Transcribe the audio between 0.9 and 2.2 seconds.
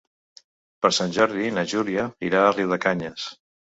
Sant Jordi na Júlia